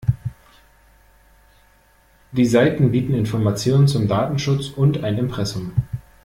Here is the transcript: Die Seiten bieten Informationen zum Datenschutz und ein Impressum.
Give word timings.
Die 2.31 2.43
Seiten 2.47 2.89
bieten 2.89 3.13
Informationen 3.13 3.87
zum 3.87 4.07
Datenschutz 4.07 4.69
und 4.69 5.03
ein 5.03 5.19
Impressum. 5.19 5.73